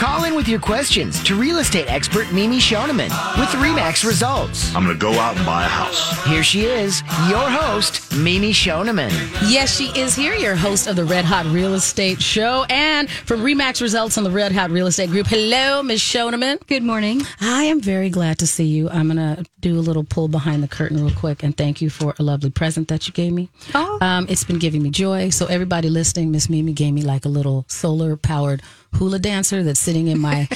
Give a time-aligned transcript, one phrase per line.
[0.00, 4.74] Call in with your questions to real estate expert Mimi Shoneman with REMAX results.
[4.74, 6.24] I'm going to go out and buy a house.
[6.24, 9.10] Here she is, your host, Mimi Shoneman.
[9.52, 12.64] Yes, she is here, your host of the Red Hot Real Estate Show.
[12.70, 15.26] And from Remax Results on the Red Hot Real Estate Group.
[15.26, 16.00] Hello, Ms.
[16.00, 16.66] Shoneman.
[16.66, 17.20] Good morning.
[17.42, 18.88] I am very glad to see you.
[18.88, 21.90] I'm going to do a little pull behind the curtain real quick and thank you
[21.90, 23.50] for a lovely present that you gave me.
[23.74, 23.98] Oh.
[24.00, 25.28] Um, it's been giving me joy.
[25.28, 28.62] So, everybody listening, Miss Mimi gave me like a little solar powered
[28.94, 30.48] hula dancer that's sitting in my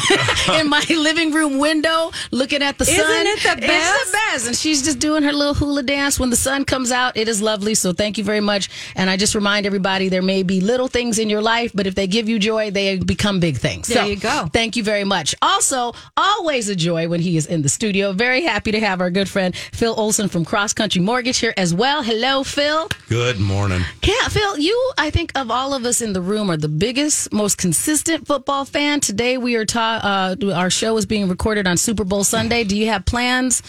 [0.58, 2.94] in my living room window looking at the sun.
[2.94, 4.00] Isn't it the best?
[4.00, 4.46] It's the best.
[4.46, 7.16] And she's just doing her little hula dance when the sun comes out.
[7.16, 7.74] It is lovely.
[7.74, 8.68] So thank you very much.
[8.94, 11.94] And I just remind everybody there may be little things in your life, but if
[11.94, 13.88] they give you joy, they become big things.
[13.88, 14.48] There so, you go.
[14.52, 15.34] Thank you very much.
[15.42, 18.12] Also, always a joy when he is in the studio.
[18.12, 21.74] Very happy to have our good friend Phil Olson from Cross Country Mortgage here as
[21.74, 22.02] well.
[22.02, 22.88] Hello, Phil.
[23.08, 23.82] Good morning.
[24.02, 27.32] Yeah, Phil, you, I think, of all of us in the room, are the biggest,
[27.32, 29.00] most consistent football fan.
[29.00, 32.64] Today, we are ta- uh, our show is being recorded on Super Bowl Sunday.
[32.64, 33.62] Do you have plans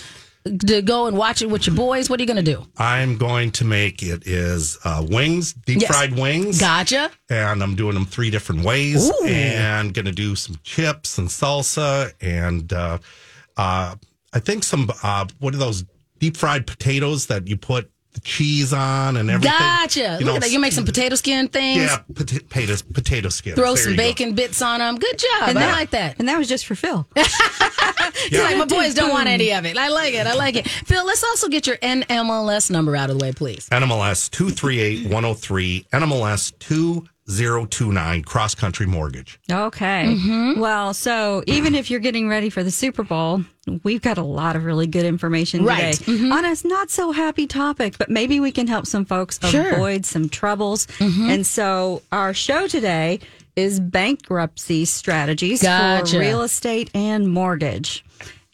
[0.67, 2.09] to go and watch it with your boys?
[2.09, 2.66] What are you going to do?
[2.78, 5.89] I'm going to make it is uh, wings, deep Yes.
[5.95, 7.12] fried wings, Gotcha.
[7.30, 9.26] and I'm doing them three different ways, Ooh.
[9.28, 12.98] and going to do some chips and salsa, and uh,
[13.56, 13.95] uh,
[14.34, 15.86] I think some uh, what are those
[16.20, 19.58] deep fried potatoes that you put the cheese on and everything.
[19.58, 20.00] Gotcha.
[20.00, 20.52] You Look know, at that.
[20.52, 21.84] You make some potato skin things.
[21.84, 23.56] Yeah, pota- potatoes, potato skins.
[23.56, 24.04] Throw There some you go.
[24.04, 24.98] bacon bits on them.
[24.98, 25.50] Good job.
[25.50, 26.20] And I that- like that.
[26.20, 27.08] And that was just for Phil.
[28.30, 29.78] You're like, my boys don't want any of it.
[29.78, 30.28] I like it.
[30.28, 30.67] I like it.
[30.67, 33.67] Phil, let's also get your NMLS number out of the way, please.
[33.70, 39.39] NMLS 238103, NMLS 2029, cross country mortgage.
[39.50, 40.04] Okay.
[40.08, 40.59] Mm-hmm.
[40.59, 43.44] Well, so even if you're getting ready for the Super Bowl,
[43.83, 45.94] we've got a lot of really good information Right.
[45.94, 49.64] today on a not so happy topic, but maybe we can help some folks Sure.
[49.64, 49.76] Mm-hmm.
[49.76, 50.87] avoid some troubles.
[50.99, 53.20] And so our show today
[53.55, 56.14] is bankruptcy strategies Gotcha.
[56.14, 58.04] for real estate and mortgage.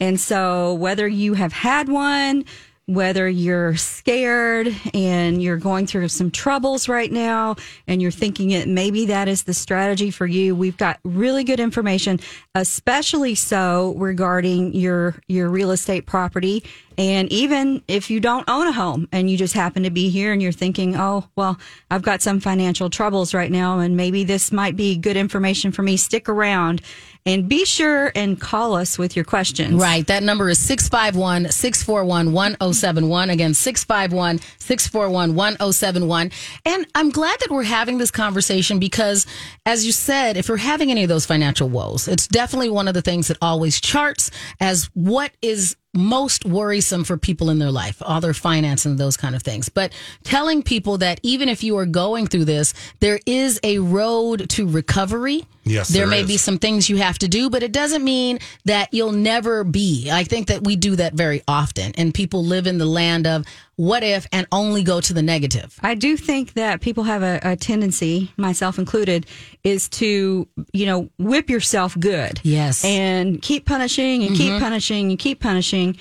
[0.00, 2.44] And so whether you have had one,
[2.88, 7.54] whether you're scared and you're going through some troubles right now
[7.86, 10.56] and you're thinking it maybe that is the strategy for you.
[10.56, 12.18] We've got really good information
[12.54, 16.64] especially so regarding your your real estate property
[16.98, 20.32] and even if you don't own a home and you just happen to be here
[20.32, 21.58] and you're thinking oh well
[21.90, 25.82] I've got some financial troubles right now and maybe this might be good information for
[25.82, 26.82] me stick around
[27.24, 30.06] and be sure and call us with your questions Right.
[30.06, 33.30] That number is 651 641 1071.
[33.30, 36.30] Again, 651 641 1071.
[36.64, 39.26] And I'm glad that we're having this conversation because,
[39.64, 42.94] as you said, if you're having any of those financial woes, it's definitely one of
[42.94, 44.30] the things that always charts
[44.60, 49.16] as what is most worrisome for people in their life, all their finance and those
[49.16, 49.68] kind of things.
[49.68, 54.48] But telling people that even if you are going through this, there is a road
[54.50, 55.46] to recovery.
[55.68, 56.26] Yes, there there may is.
[56.26, 60.10] be some things you have to do, but it doesn't mean that you'll never be.
[60.10, 63.44] I think that we do that very often, and people live in the land of
[63.76, 65.78] what if and only go to the negative.
[65.82, 69.26] I do think that people have a, a tendency, myself included,
[69.62, 72.40] is to, you know, whip yourself good.
[72.42, 72.84] Yes.
[72.84, 74.64] And keep punishing and keep mm-hmm.
[74.64, 75.96] punishing and keep punishing,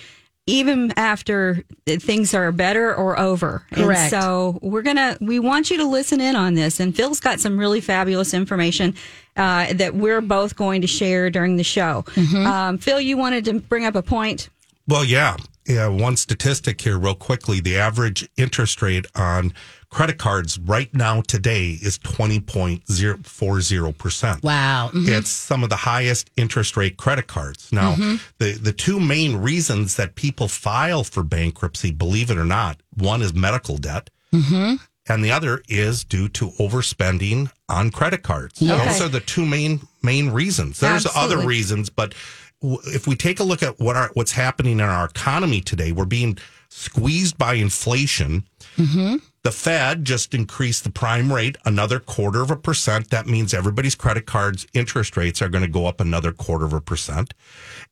[0.48, 3.64] even after things are better or over.
[3.72, 4.00] Correct.
[4.00, 6.80] And so we're going to, we want you to listen in on this.
[6.80, 8.96] And Phil's got some really fabulous information
[9.36, 12.06] uh, that we're both going to share during the show.
[12.48, 14.50] Um, Phil, you wanted to bring up a point.
[14.88, 15.36] Well, yeah.
[15.68, 15.88] Yeah.
[15.90, 19.54] One statistic here, real quickly the average interest rate on
[19.90, 24.44] credit cards right now today is 20.040%.
[24.44, 24.92] Wow.
[24.94, 25.08] Mhm.
[25.08, 27.70] It's some of the highest interest rate credit cards.
[27.72, 28.16] Now, mm-hmm.
[28.38, 33.22] the, the two main reasons that people file for bankruptcy, believe it or not, one
[33.22, 34.10] is medical debt.
[34.34, 34.76] Mm-hmm.
[35.10, 38.60] And the other is due to overspending on credit cards.
[38.60, 40.80] Those are the two main main reasons.
[40.82, 42.14] There's other reasons, but
[42.62, 45.94] w- if we take a look at what our, what's happening in our economy today,
[45.94, 46.38] we're being
[46.70, 48.44] squeezed by inflation.
[48.76, 49.16] Mm-hmm.
[49.48, 53.12] The Fed just increased the prime rate another quarter of a percent.
[53.12, 56.74] That means everybody's credit cards interest rates are going to go up another quarter of
[56.74, 57.34] a percent.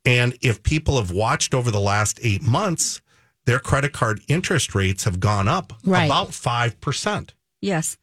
[0.04, 3.00] And if people have watched over the last eight months,
[3.46, 6.08] their credit card interest rates have gone up Right.
[6.08, 7.30] about 5%.
[7.62, 7.96] Yes.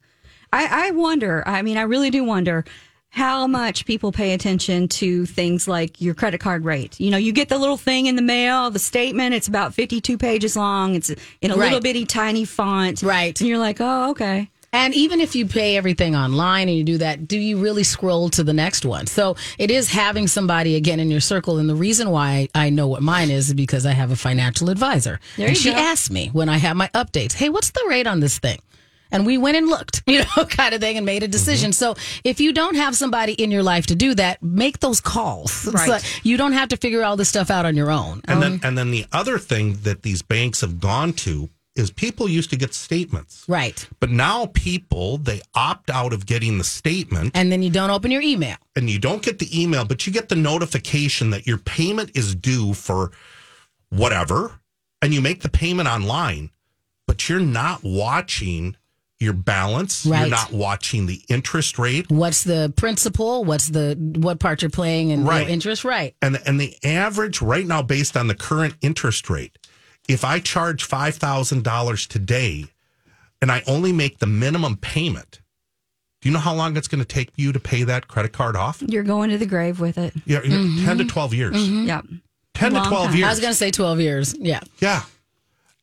[0.51, 2.65] I, I wonder, I mean, I really do wonder
[3.13, 6.99] how much people pay attention to things like your credit card rate.
[6.99, 10.17] You know, you get the little thing in the mail, the statement, it's about 52
[10.17, 13.03] pages long, it's in a little bitty tiny font.
[13.03, 13.39] Right.
[13.39, 14.49] And you're like, oh, okay.
[14.71, 18.29] And even if you pay everything online and you do that, do you really scroll
[18.31, 19.05] to the next one?
[19.05, 21.59] So it is having somebody again in your circle.
[21.59, 24.71] And the reason why I know what mine is is because I have a financial
[24.71, 25.19] advisor.
[25.37, 25.77] There and she go.
[25.77, 28.57] asks me when I have my updates, hey, what's the rate on this thing?
[29.13, 31.71] And we went and looked, you know, kind of thing and made a decision.
[31.71, 31.95] Mm-hmm.
[31.95, 35.67] So if you don't have somebody in your life to do that, make those calls.
[35.73, 35.87] Right.
[35.89, 38.21] like you don't have to figure all this stuff out on your own.
[38.25, 41.89] And then um, and then the other thing that these banks have gone to is
[41.89, 43.43] people used to get statements.
[43.47, 43.87] Right.
[43.99, 48.11] But now people they opt out of getting the statement And then you don't open
[48.11, 48.57] your email.
[48.75, 52.35] and you don't get the email, but you get the notification that your payment is
[52.35, 53.11] due for
[53.89, 54.59] whatever,
[55.01, 56.49] and you make the payment online,
[57.07, 58.75] but you're not watching
[59.19, 60.05] your balance.
[60.05, 60.21] Right.
[60.21, 62.09] You're not watching the interest rate.
[62.11, 63.45] What's the principal?
[63.45, 65.41] What's the what part you're playing and Right.
[65.41, 65.83] your interest?
[65.85, 66.15] Right.
[66.21, 69.57] And and the average right now, based on the current interest rate,
[70.09, 72.65] if I charge five thousand dollars today
[73.41, 75.41] and I only make the minimum payment,
[76.21, 78.55] do you know how long it's going to take you to pay that credit card
[78.55, 78.81] off?
[78.81, 80.13] You're going to the grave with it.
[80.25, 80.85] Yeah, mm-hmm.
[80.85, 81.55] ten to twelve years.
[81.55, 81.87] Mm-hmm.
[81.87, 82.05] Yep.
[82.53, 83.15] Ten Long to twelve time.
[83.15, 83.25] years.
[83.27, 84.35] I was going to say 12 years.
[84.37, 84.59] Yeah.
[84.79, 85.03] Yeah.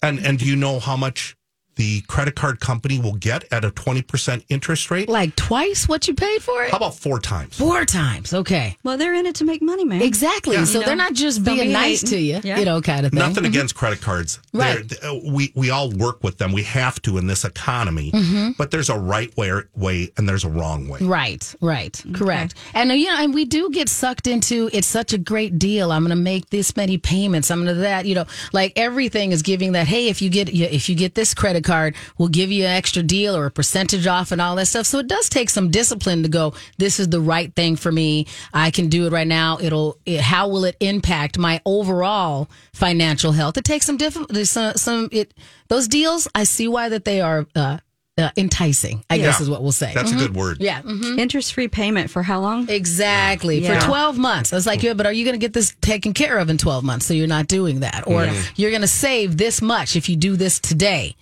[0.02, 1.36] And and do you know how much
[1.80, 5.08] the credit card company will get at a 20% interest rate?
[5.08, 6.70] Like twice what you paid for it?
[6.70, 7.56] How about four times?
[7.56, 8.34] Four times.
[8.34, 8.76] Okay.
[8.84, 10.02] Well, they're in it to make money, man.
[10.02, 10.56] Exactly.
[10.56, 10.64] Yeah.
[10.64, 12.08] So You know, they're not just being be nice hating.
[12.18, 12.58] to you, Yeah.
[12.58, 13.18] you know, kind of thing.
[13.18, 14.38] Nothing against credit cards.
[14.52, 14.86] Right.
[14.88, 16.52] They're- uh, We we all work with them.
[16.52, 18.12] We have to in this economy.
[18.58, 20.98] But there's a right way, way and there's a wrong way.
[21.00, 22.54] Right, right, correct.
[22.74, 25.92] And you know, and we do get sucked into it's such a great deal.
[25.92, 27.50] I'm going to make this many payments.
[27.50, 28.04] I'm going to that.
[28.06, 29.86] You know, like everything is giving that.
[29.86, 31.69] Hey, if you get if you get this credit card,
[32.18, 34.86] we'll give you an extra deal or a percentage off and all that stuff.
[34.86, 36.54] So it does take some discipline to go.
[36.78, 38.26] This is the right thing for me.
[38.52, 39.58] I can do it right now.
[39.60, 39.96] It'll.
[40.06, 43.56] It, how will it impact my overall financial health?
[43.56, 45.34] It takes some different some some it
[45.68, 46.28] those deals.
[46.34, 47.46] I see why that they are.
[47.54, 47.78] Uh,
[48.18, 49.92] uh, enticing, I guess is what we'll say.
[49.94, 50.58] That's a good word.
[50.60, 50.82] Yeah.
[50.82, 51.18] mhm.
[51.18, 52.68] Interest free payment for how long?
[52.68, 53.60] Exactly.
[53.60, 53.80] Yeah.
[53.80, 54.52] For 12 months.
[54.52, 56.58] I was like, yeah, but are you going to get this taken care of in
[56.58, 57.06] 12 months?
[57.06, 58.06] So you're not doing that.
[58.06, 61.16] Or you're going to save this much if you do this today.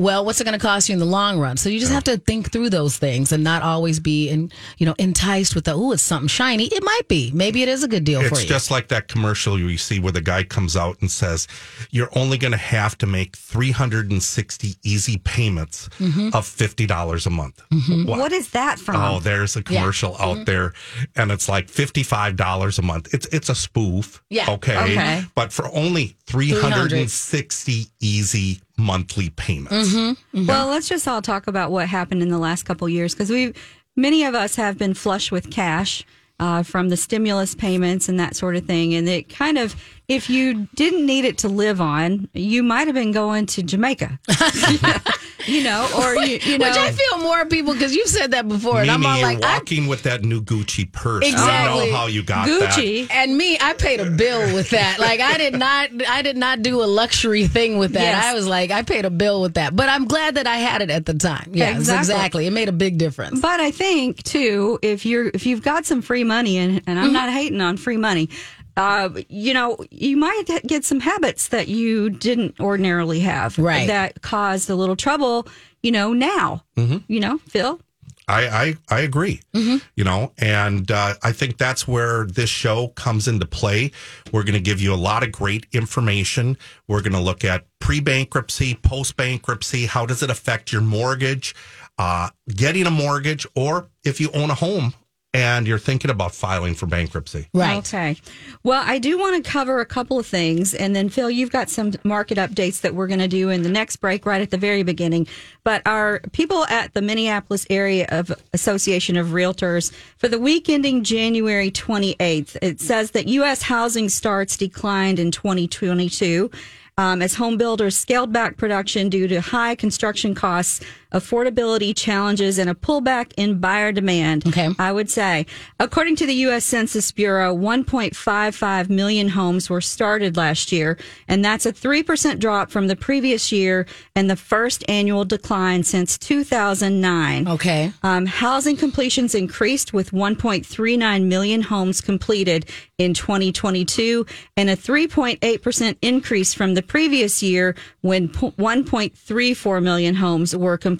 [0.00, 1.58] Well, what's it going to cost you in the long run?
[1.58, 4.86] So you just have to think through those things and not always be in, you
[4.86, 6.64] know, enticed with the, oh, it's something shiny.
[6.68, 7.30] It might be.
[7.34, 8.40] Maybe it is a good deal for you.
[8.40, 11.46] It's just like that commercial you see where the guy comes out and says,
[11.90, 16.28] You're only going to have to make 360 easy payments Mm-hmm.
[16.34, 17.60] of $50 a month.
[18.06, 18.96] What- What is that from?
[18.96, 20.22] Oh, there's a commercial Mm-hmm.
[20.40, 20.72] out there,
[21.16, 23.12] and it's like fifty-five dollars a month.
[23.14, 24.50] It's it's a spoof, Yeah.
[24.50, 25.24] okay, Okay.
[25.34, 29.94] but for only three hundred and sixty easy monthly payments.
[29.94, 30.46] Mm-hmm.
[30.46, 33.52] Well, let's just all talk about what happened in the last couple years because we,
[33.96, 36.04] many of us have been flush with cash
[36.40, 39.76] uh, from the stimulus payments and that sort of thing, and it kind of,
[40.10, 44.18] if you didn't need it to live on, you might have been going to Jamaica,
[45.46, 48.48] you know, or you, you know, Which I feel more people, because you've said that
[48.48, 48.80] before.
[48.82, 51.24] and I'm Mimi, all you're like, I walking with that new Gucci purse.
[51.24, 51.80] I Exactly.
[51.80, 53.08] don't know how you got Gucci.
[53.10, 54.98] And me, I paid a bill with that.
[54.98, 58.00] Like I did not, I did not do a luxury thing with that.
[58.02, 58.24] Yes.
[58.24, 59.74] I was like, I paid a bill with that.
[59.76, 61.50] But I'm glad that I had it at the time.
[61.52, 61.98] Yes, Exactly.
[62.14, 62.46] exactly.
[62.46, 63.40] It made a big difference.
[63.40, 67.06] But I think too, if you're if you've got some free money, and and I'm
[67.10, 67.12] Mm-hmm.
[67.14, 68.28] not hating on free money,
[68.76, 73.86] uh, you know, you might get some habits that you didn't ordinarily have, Right.
[73.86, 75.46] That caused a little trouble,
[75.82, 76.12] you know.
[76.12, 76.98] Now, Mm-hmm.
[77.08, 77.80] you know, Phil.
[78.28, 79.40] I I, I agree.
[79.54, 79.78] Mm-hmm.
[79.96, 83.90] You know, and uh, I think that's where this show comes into play.
[84.32, 86.56] We're going to give you a lot of great information.
[86.86, 89.86] We're going to look at pre bankruptcy, post bankruptcy.
[89.86, 91.54] How does it affect your mortgage?
[91.98, 94.94] Uh, getting a mortgage, or if you own a home
[95.32, 97.46] and you're thinking about filing for bankruptcy.
[97.54, 97.78] Right.
[97.78, 98.16] Okay.
[98.64, 100.74] Well, I do want to cover a couple of things.
[100.74, 103.68] And then, Phil, you've got some market updates that we're going to do in the
[103.68, 105.28] next break, right at the very beginning.
[105.62, 111.04] But our people at the Minneapolis Area of Association of Realtors, for the week ending
[111.04, 113.62] January 28th, it says that U.S.
[113.62, 116.50] housing starts declined in 2022.
[116.98, 120.80] Um, as home builders scaled back production due to high construction costs,
[121.12, 124.46] affordability challenges, and a pullback in buyer demand.
[124.46, 124.70] Okay.
[124.78, 125.46] I would say.
[125.78, 126.64] According to the U.S.
[126.64, 130.98] Census Bureau, 1.55 million homes were started last year,
[131.28, 136.18] and that's a 3% drop from the previous year and the first annual decline since
[136.18, 137.48] 2009.
[137.48, 137.92] Okay.
[138.02, 142.66] Um, housing completions increased with 1.39 million homes completed
[142.98, 144.26] in 2022
[144.56, 150.99] and a 3.8% increase from the previous year when 1.34 million homes were completed.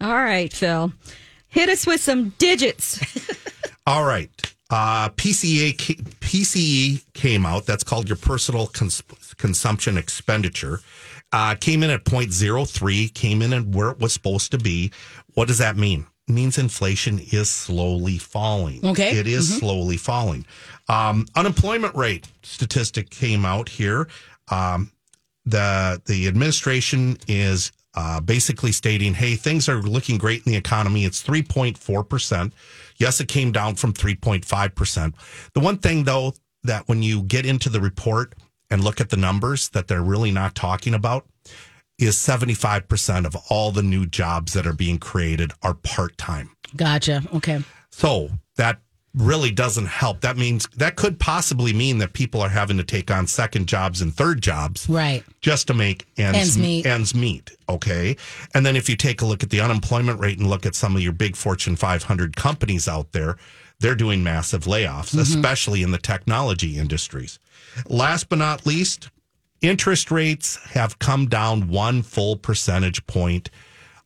[0.00, 0.92] All right, Phil.
[1.50, 3.00] Hit us with some digits.
[3.86, 4.30] All right.
[4.70, 5.74] Uh, PCA
[6.20, 7.66] PCE came out.
[7.66, 9.02] That's called your personal cons-
[9.36, 10.80] consumption expenditure.
[11.32, 14.92] Uh, came in at 0.03, came in at where it was supposed to be.
[15.34, 16.06] What does that mean?
[16.28, 18.84] It means inflation is slowly falling.
[18.84, 19.16] Okay.
[19.18, 20.46] It is slowly falling.
[20.88, 24.08] Um, unemployment rate statistic came out here.
[24.50, 24.92] Um,
[25.46, 31.04] the the administration is uh, basically stating, "Hey, things are looking great in the economy.
[31.04, 32.52] It's three point four percent.
[32.96, 35.14] Yes, it came down from three point five percent.
[35.54, 38.34] The one thing, though, that when you get into the report
[38.70, 41.26] and look at the numbers that they're really not talking about."
[41.98, 46.48] Is 75% of all the new jobs that are being created are part time.
[46.74, 47.22] Gotcha.
[47.34, 47.62] Okay.
[47.90, 48.80] So that
[49.14, 50.20] really doesn't help.
[50.20, 54.00] That means that could possibly mean that people are having to take on second jobs
[54.00, 55.24] and third jobs Right.
[55.40, 56.86] just to make ends, Ends meet.
[56.86, 57.50] ends meet.
[57.68, 58.16] Okay.
[58.54, 60.94] And then if you take a look at the unemployment rate and look at some
[60.94, 63.36] of your big Fortune 500 companies out there,
[63.80, 65.18] they're doing massive layoffs, Mm-hmm.
[65.20, 67.38] especially in the technology industries.
[67.88, 69.08] Last but not least,
[69.60, 73.50] interest rates have come down one full percentage point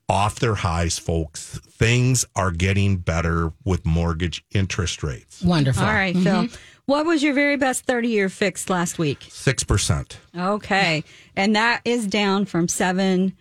[0.08, 1.58] off their highs, folks.
[1.70, 5.42] Things are getting better with mortgage interest rates.
[5.42, 5.84] Wonderful.
[5.84, 6.48] All right, Phil.
[6.86, 9.20] What was your very best 30 year fix last week?
[9.20, 10.16] 6%.
[10.38, 11.02] Okay.
[11.34, 13.32] And that is down from 7.1.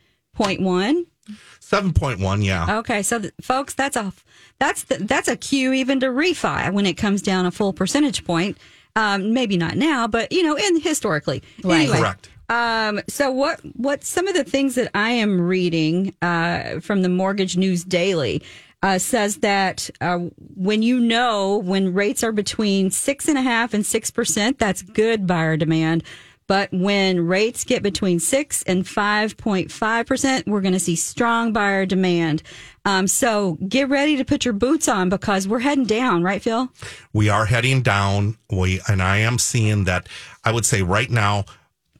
[1.61, 2.77] 7.1, yeah.
[2.79, 4.11] Okay, so th- folks, that's a
[4.59, 8.23] that's the, that's a cue even to refi when it comes down a full percentage
[8.25, 8.57] point.
[8.95, 11.89] Um, maybe not now, but you know, in historically, Right.
[11.89, 12.29] Correct.
[12.53, 17.09] Um, so what what some of the things that I am reading uh, from the
[17.09, 18.43] Mortgage News Daily
[18.83, 20.19] uh, says that uh,
[20.55, 24.83] when you know when rates are between six and a half and six percent, that's
[24.83, 26.03] good buyer demand.
[26.45, 30.95] But when rates get between six and five point five percent, we're going to see
[30.95, 32.43] strong buyer demand.
[32.85, 36.69] Um, so get ready to put your boots on because we're heading down, right, Phil?
[37.13, 38.37] we are heading down.
[38.51, 40.07] We and I am seeing that.
[40.43, 41.45] I would say right now,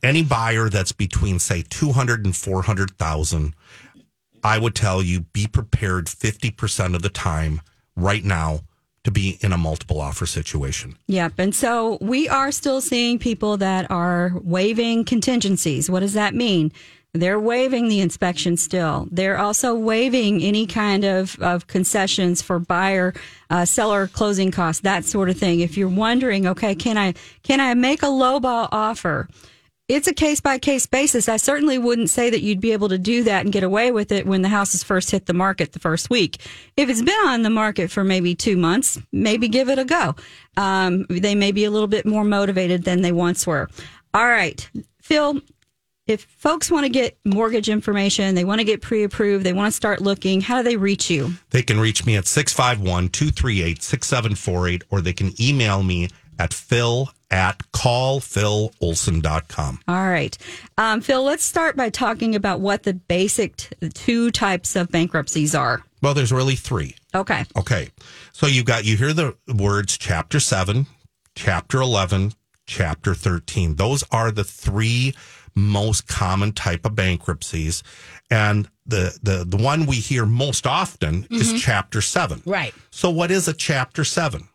[0.04, 3.56] any buyer that's between say two hundred and four hundred thousand,
[4.44, 7.62] I would tell you be prepared fifty percent of the time
[7.96, 8.62] right now
[9.04, 10.96] to be in a multiple offer situation.
[11.08, 11.34] Yep.
[11.38, 15.90] And so we are still seeing people that are waiving contingencies.
[15.90, 16.72] What does that mean?
[17.14, 19.08] They're waiving the inspection still.
[19.12, 23.14] They're also waiving any kind of, of concessions for buyer,
[23.52, 25.60] uh, seller closing costs, that sort of thing.
[25.60, 29.28] If you're wondering, okay, can I, can I make a lowball offer?
[29.94, 31.30] It's a case by case basis.
[31.30, 34.12] I certainly wouldn't say that you'd be able to do that and get away with
[34.12, 36.38] it when the house houses first hit the market the first week.
[36.78, 40.16] If it's been on the market for maybe two months, maybe give it a go.
[40.56, 43.70] Um, they may be a little bit more motivated than they once were.
[44.14, 44.70] All right,
[45.02, 45.42] Phil.
[46.06, 49.72] If folks want to get mortgage information, they want to get pre approved, they want
[49.72, 51.34] to start looking, how do they reach you?
[51.52, 56.10] They can reach me at 651 238 6748 or they can email me
[56.40, 59.80] at phil at callphilolson.com.
[59.88, 60.38] All right.
[60.78, 65.56] Um, Phil, let's start by talking about what the basic t- two types of bankruptcies
[65.56, 65.82] are.
[66.04, 66.96] Well, there's really three.
[67.16, 67.46] Okay.
[67.58, 67.90] Okay.
[68.34, 70.86] So you've got, you hear the words chapter 7,
[71.34, 72.34] chapter 11,
[72.68, 73.78] chapter 13.
[73.78, 75.16] Those are the three
[75.56, 77.82] most common type of bankruptcies.
[78.30, 82.44] And the, the, the one we hear most often is chapter 7.
[82.46, 82.76] Right.
[82.92, 84.50] So what is a chapter 7?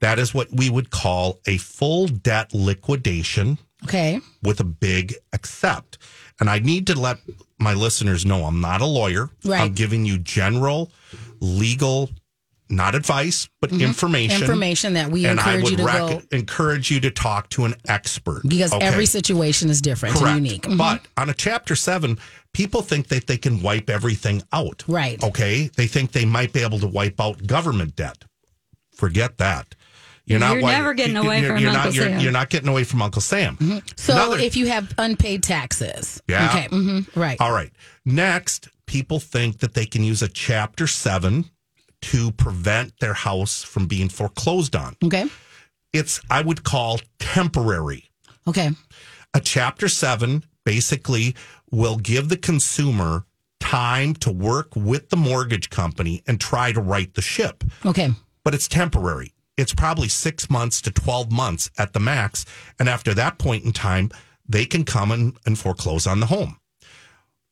[0.00, 4.20] That is what we would call a full debt liquidation Okay.
[4.42, 5.98] with a big accept.
[6.40, 7.18] And I need to let
[7.58, 9.30] my listeners know I'm not a lawyer.
[9.44, 9.60] Right.
[9.62, 10.92] I'm giving you general
[11.40, 12.10] legal,
[12.68, 14.36] not advice, but information.
[14.36, 14.44] Mm-hmm.
[14.44, 17.74] Information that we and I would you to rec- encourage you to talk to an
[17.88, 18.86] expert because Okay.
[18.86, 20.36] every situation is different Correct.
[20.36, 20.62] and unique.
[20.62, 20.76] Mhm.
[20.78, 22.18] But on a chapter seven,
[22.52, 24.84] people think that they can wipe everything out.
[24.86, 25.20] Right.
[25.22, 25.70] Okay.
[25.76, 28.24] They think they might be able to wipe out government debt.
[28.94, 29.74] Forget that.
[30.28, 32.20] You're not You're wi- never getting away you're, from you're Uncle not, you're, Sam.
[32.20, 33.82] You're not getting away from Uncle Sam.
[33.96, 36.48] so Another- if you have unpaid taxes, Yeah.
[36.50, 37.72] okay, hmm right, All right.
[38.04, 41.50] Next, people think that they can use a chapter seven
[42.02, 44.96] to prevent their house from being foreclosed on.
[45.04, 45.26] okay,
[45.92, 48.10] It's, I would call temporary.
[48.46, 48.70] okay,
[49.34, 51.34] A chapter seven basically
[51.70, 53.24] will give the consumer
[53.60, 58.10] time to work with the mortgage company and try to right the ship, okay,
[58.44, 59.32] but it's temporary.
[59.58, 62.46] It's probably six months to 12 months at the max.
[62.78, 64.10] And after that point in time,
[64.48, 66.58] they can come and, and foreclose on the home.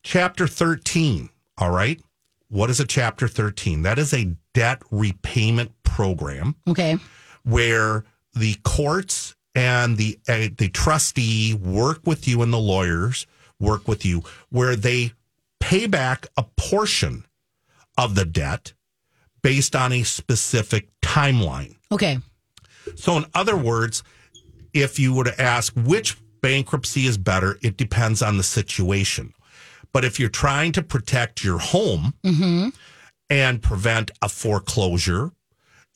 [0.03, 2.01] Chapter 13, all right?
[2.49, 3.83] What is a chapter 13?
[3.83, 6.97] That is a debt repayment program okay,
[7.43, 13.27] where the courts and the uh, the trustee work with you and the lawyers
[13.59, 15.11] work with you where they
[15.59, 17.25] pay back a portion
[17.97, 18.73] of the debt
[19.41, 21.76] based on a specific timeline.
[21.91, 22.19] Okay,
[22.95, 24.03] So in other words,
[24.73, 29.33] if you were to ask which bankruptcy is better, it depends on the situation.
[29.93, 32.69] But if you're trying to protect your home mm-hmm.
[33.29, 35.31] and prevent a foreclosure,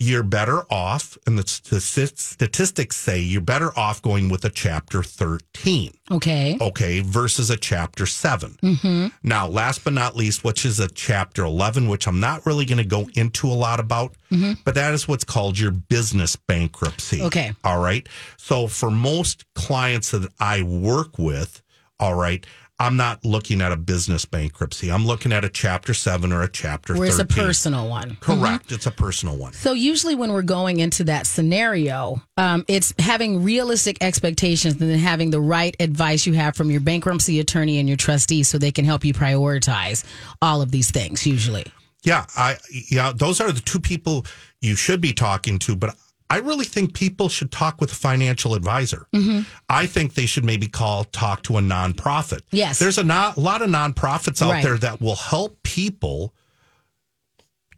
[0.02, 5.94] you're better off, and the statistics say you're better off going with a chapter 13,
[6.10, 8.58] okay, okay, versus a chapter 7.
[8.64, 9.08] Mm-hmm.
[9.22, 12.80] Now, last but not least, which is a chapter 11, which I'm not really going
[12.80, 14.54] to go into a lot about, mm-hmm.
[14.66, 17.22] but that is what's called your business bankruptcy.
[17.22, 17.54] Okay.
[17.64, 18.10] All right.
[18.38, 21.62] So for most clients that I work with,
[22.00, 22.44] all right,
[22.82, 24.92] I'm not looking at a business bankruptcy.
[24.92, 28.18] I'm looking at a chapter 7 or a chapter where it's a personal one.
[28.22, 28.72] Correct.
[28.72, 29.54] It's a personal one.
[29.54, 34.98] So usually when we're going into that scenario, um, it's having realistic expectations and then
[34.98, 38.72] having the right advice you have from your bankruptcy attorney and your trustee so they
[38.72, 40.04] can help you prioritize
[40.42, 41.66] all of these things usually.
[42.02, 42.58] Yeah, I
[42.90, 44.26] yeah, those are the two people
[44.60, 45.96] you should be talking to, but
[46.32, 49.06] I really think people should talk with a financial advisor.
[49.14, 49.42] Mm-hmm.
[49.68, 52.42] I think they should maybe call talk to a nonprofit.
[52.52, 52.80] Yes.
[52.80, 54.64] There's a not, lot of nonprofits out Right.
[54.64, 56.34] there that will help people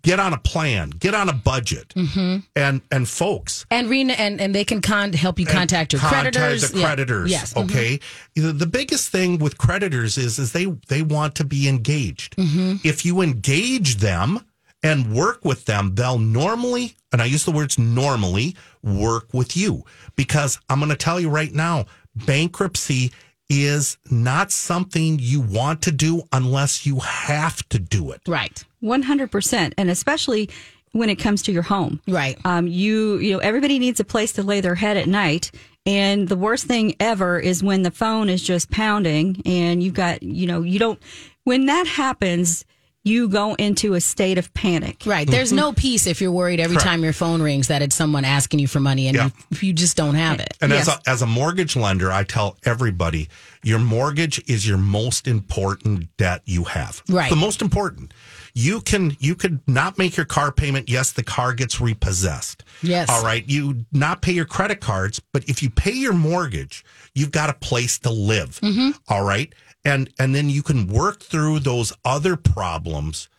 [0.03, 1.89] get on a plan, get on a budget.
[1.95, 2.39] Mm-hmm.
[2.55, 6.35] And and folks, And Rena, and, and they can con- help you contact your contact
[6.35, 6.71] creditors.
[6.71, 6.85] the Yeah.
[6.85, 7.31] creditors.
[7.31, 7.53] Yes.
[7.53, 7.63] mhm.
[7.65, 7.99] Okay.
[8.35, 12.35] The, the biggest thing with creditors is is they they want to be engaged.
[12.35, 12.75] Mm-hmm.
[12.83, 14.45] If you engage them
[14.83, 19.85] and work with them, they'll normally, and I use the words normally, work with you
[20.15, 23.13] because I'm going to tell you right now, bankruptcy
[23.49, 28.21] is not something you want to do unless you have to do it.
[28.27, 28.63] Right.
[28.81, 29.73] 100%.
[29.77, 30.49] And especially
[30.91, 32.01] when it comes to your home.
[32.07, 32.37] Right.
[32.45, 35.51] Um, you, you know, everybody needs a place to lay their head at night.
[35.85, 40.23] And the worst thing ever is when the phone is just pounding and you've got,
[40.23, 40.99] you know, you don't,
[41.43, 42.65] when that happens,
[43.05, 45.03] you go into a state of panic.
[45.05, 45.27] Right.
[45.29, 46.87] There's no peace if you're worried every Correct.
[46.87, 49.29] time your phone rings that it's someone asking you for money and Yeah.
[49.51, 50.53] you, you just don't have it.
[50.61, 50.87] And Yes.
[50.87, 53.27] as a, as a mortgage lender, I tell everybody
[53.61, 57.03] your mortgage is your most important debt you have.
[57.09, 57.29] Right.
[57.29, 58.13] The most important.
[58.55, 60.87] You can you could not make your car payment.
[60.87, 62.63] Yes, the car gets repossessed.
[62.83, 63.09] Yes.
[63.09, 63.43] All right.
[63.49, 66.85] You not pay your credit cards, but if you pay your mortgage,
[67.15, 68.59] you've got a place to live.
[68.61, 68.91] Mm-hmm.
[69.09, 69.51] All right.
[69.85, 73.29] And and then you can work through those other problems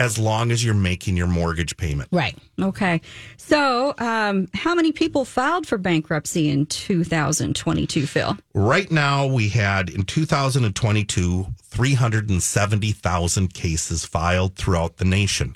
[0.00, 2.08] as long as you're making your mortgage payment.
[2.10, 2.36] Right.
[2.58, 3.02] Okay.
[3.36, 8.38] So, um, how many people filed for bankruptcy in 2022, Phil?
[8.54, 15.54] Right now, we had in 2022 370,000 cases filed throughout the nation.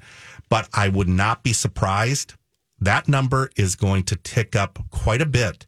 [0.51, 2.35] But I would not be surprised.
[2.79, 5.67] That number is going to tick up quite a bit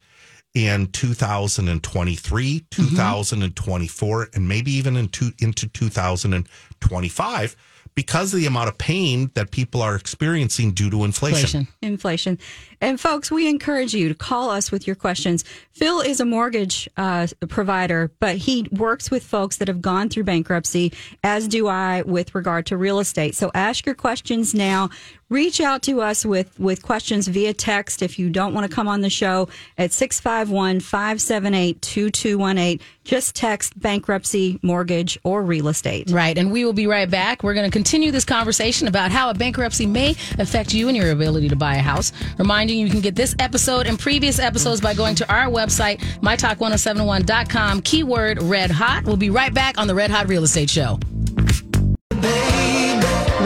[0.57, 2.91] in 2023, mm-hmm.
[2.91, 7.57] 2024, and maybe even into, into 2025
[7.95, 11.67] because of the amount of pain that people are experiencing due to inflation.
[11.83, 12.39] Inflation.
[12.39, 12.39] Inflation.
[12.81, 15.45] And folks, we encourage you to call us with your questions.
[15.73, 20.25] Phil is a mortgage uh, provider, but he works with folks that have gone through
[20.25, 23.35] bankruptcy, as do I with regard to real estate.
[23.35, 24.91] So ask your questions now.
[25.29, 28.87] Reach out to us with, with questions via text if you don't want to come
[28.87, 32.87] on the show at 651 578 2218.
[33.03, 36.11] Just text bankruptcy, mortgage, or real estate.
[36.11, 36.39] Right.
[36.39, 37.43] And we will be right back.
[37.43, 41.11] We're going to continue this conversation about how a bankruptcy may affect you and your
[41.11, 42.13] ability to buy a house.
[42.67, 46.01] Reminding you, you can get this episode and previous episodes by going to our website,
[46.19, 49.05] mytalk1071.com, keyword red hot.
[49.05, 50.99] We'll be right back on the Red Hot Real Estate Show.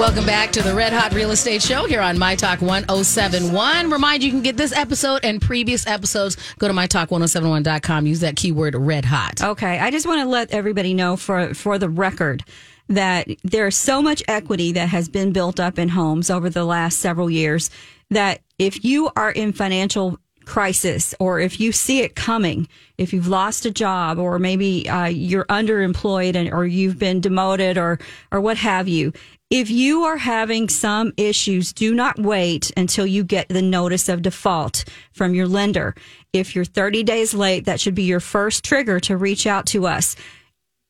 [0.00, 3.90] Welcome back to the Red Hot Real Estate Show here on My Talk 1071.
[3.90, 6.38] Remind you, can get this episode and previous episodes.
[6.58, 8.06] Go to mytalk1071.com.
[8.06, 9.42] Use that keyword red hot.
[9.42, 12.42] Okay, I just want to let everybody know for for the record
[12.88, 16.98] that there's so much equity that has been built up in homes over the last
[16.98, 17.70] several years
[18.10, 22.68] that if you are in financial crisis or if you see it coming,
[22.98, 27.78] if you've lost a job or maybe uh, you're underemployed and or you've been demoted
[27.78, 27.98] or
[28.32, 29.12] or what have you,
[29.50, 34.22] if you are having some issues, do not wait until you get the notice of
[34.22, 35.94] default from your lender.
[36.32, 39.86] If you're 30 days late, that should be your first trigger to reach out to
[39.86, 40.14] us.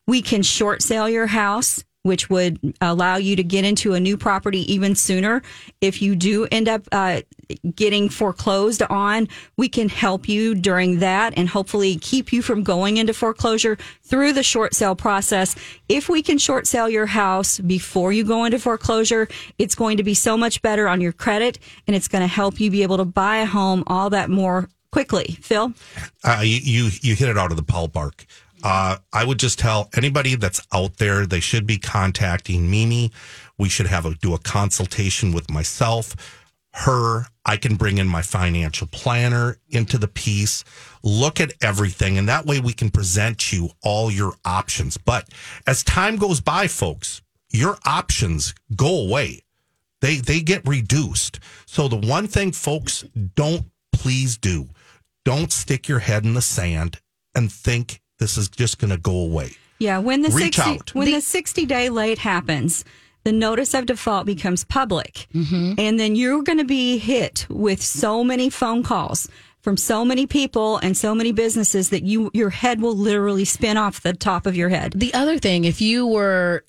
[0.07, 4.17] We can short sale your house, which would allow you to get into a new
[4.17, 5.43] property even sooner.
[5.81, 7.23] If you do end up uh,
[7.75, 12.97] getting foreclosed on, we can help you during that and hopefully keep you from going
[12.97, 15.55] into foreclosure through the short sale process.
[15.89, 20.03] If we can short sell your house before you go into foreclosure, it's going to
[20.03, 22.97] be so much better on your credit and it's going to help you be able
[22.97, 25.39] to buy a home all that more quickly.
[25.41, 25.73] Phil?
[26.25, 28.27] Uh, you, you you hit it out of the ballpark.
[28.63, 33.13] Uh, I would just tell anybody that's out there they should be contacting Mimi.
[33.59, 36.15] We should have a do a consultation with myself,
[36.75, 37.27] her.
[37.45, 40.63] I can bring in my financial planner into the piece,
[41.03, 44.97] look at everything, and that way we can present you all your options.
[44.97, 45.29] But
[45.67, 49.41] as time goes by, folks, your options go away.
[50.01, 51.41] They they get reduced.
[51.67, 54.69] So the one thing folks don't please do,
[55.25, 57.01] don't stick your head in the sand
[57.35, 59.57] and think this is just going to go away.
[59.81, 60.95] Yeah, when the Reach 60 out.
[60.95, 62.85] when the 60 day late happens,
[63.25, 65.27] the notice of default becomes public.
[65.35, 65.75] Mm-hmm.
[65.79, 69.29] And then you're going to be hit with so many phone calls
[69.63, 73.77] from so many people and so many businesses that you your head will literally spin
[73.77, 74.93] off the top of your head.
[74.95, 76.65] The other thing, if you were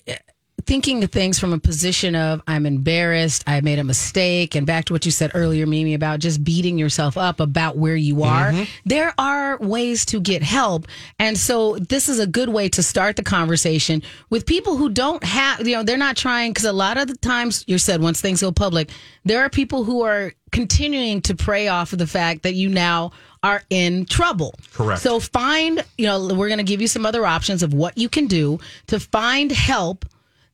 [0.66, 4.86] thinking of things from a position of I'm embarrassed, I made a mistake, and back
[4.86, 8.50] to what you said earlier, Mimi, about just beating yourself up about where you are,
[8.50, 8.64] mm-hmm.
[8.84, 10.86] there are ways to get help.
[11.18, 15.22] And so this is a good way to start the conversation with people who don't
[15.24, 18.20] have, you know, they're not trying, because a lot of the times you said once
[18.20, 18.90] things go public,
[19.24, 23.10] there are people who are continuing to prey off of the fact that you now
[23.42, 24.54] are in trouble.
[24.72, 25.00] Correct.
[25.00, 28.08] So find, you know, we're going to give you some other options of what you
[28.08, 30.04] can do to find help.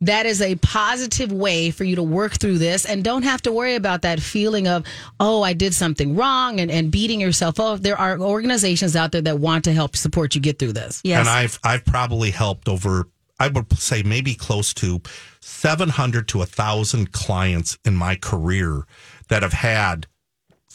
[0.00, 3.52] That is a positive way for you to work through this and don't have to
[3.52, 4.84] worry about that feeling of,
[5.18, 7.80] oh, I did something wrong and, and beating yourself up.
[7.80, 11.00] There are organizations out there that want to help support you get through this.
[11.04, 11.20] Yes.
[11.20, 13.08] And I've I've probably helped over
[13.40, 15.00] I would say maybe close to
[15.40, 18.84] 700 to 1000 clients in my career
[19.28, 20.06] that have had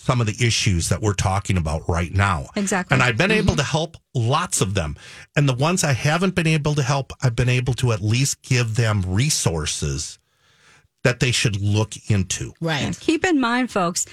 [0.04, 2.48] some of the issues that we're talking about right now.
[2.58, 2.94] Exactly.
[2.94, 3.39] And I've been mm-hmm.
[3.39, 4.98] able to help lots of them.
[5.38, 8.42] And the ones I haven't been able to help, I've been able to at least
[8.42, 10.20] give them resources
[11.06, 12.54] that they should look into.
[12.60, 12.82] Right.
[12.82, 14.06] And Keep in mind, folks,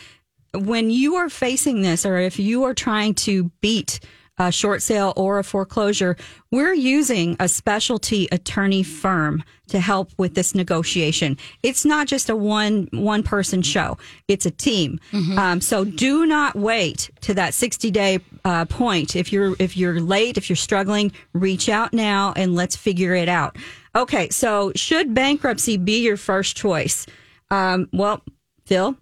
[0.55, 3.99] when you are facing this, or if you are trying to beat
[4.41, 6.17] a short sale or a foreclosure,
[6.51, 11.37] we're using a specialty attorney firm to help with this negotiation.
[11.63, 14.99] It's not just a one one person show; it's a team.
[15.39, 19.15] Um, so do not wait to that sixty day uh, point.
[19.15, 23.29] If you're if you're late, if you're struggling, reach out now and let's figure it
[23.29, 23.57] out.
[23.95, 27.07] Okay, so should bankruptcy be your first choice?
[27.51, 28.23] Um, well,
[28.65, 28.97] Phil,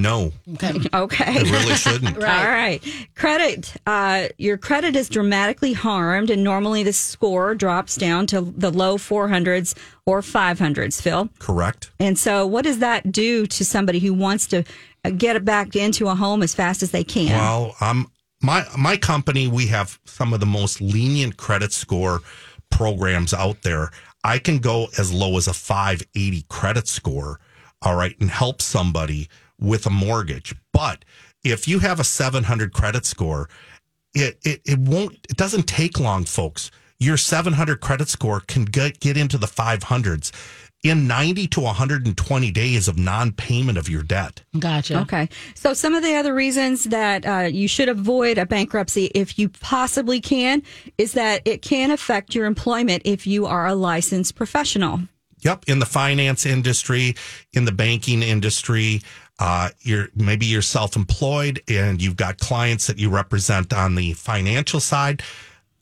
[0.00, 0.32] No,
[0.94, 1.34] Okay.
[1.36, 2.16] it really shouldn't.
[2.22, 2.80] All right.
[3.14, 3.74] Credit.
[3.86, 8.96] Uh, your credit is dramatically harmed, and normally the score drops down to the low
[8.96, 9.74] 400s
[10.06, 11.28] or 500s, Phil.
[11.38, 11.90] Correct.
[12.00, 14.64] And so, what does that do to somebody who wants to
[15.04, 17.28] uh, get it back into a home as fast as they can?
[17.38, 18.10] Well, um,
[18.42, 22.20] my my company, we have some of the most lenient credit score
[22.70, 23.90] programs out there.
[24.24, 27.40] I can go as low as a 580 credit score,
[27.82, 29.28] all right, and help somebody
[29.62, 30.54] with a mortgage.
[30.72, 31.04] But
[31.44, 33.48] if you have a 700 credit score,
[34.14, 36.70] it it, it won't it doesn't take long, folks.
[36.98, 40.32] Your 700 credit score can get get into the 500s
[40.82, 44.42] in 90 to 120 days of non-payment of your debt.
[44.58, 45.00] Gotcha.
[45.00, 45.28] Okay.
[45.54, 49.48] So, some of the other reasons that uh, you should avoid a bankruptcy if you
[49.48, 50.62] possibly can
[50.98, 55.00] is that it can affect your employment if you are a licensed professional.
[55.42, 57.16] Yep, in the finance industry,
[57.52, 59.02] in the banking industry,
[59.38, 64.80] uh, you're maybe you're self-employed and you've got clients that you represent on the financial
[64.80, 65.22] side.